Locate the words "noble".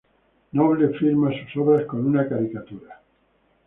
0.53-0.89